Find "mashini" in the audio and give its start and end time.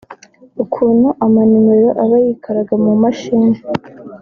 3.03-3.57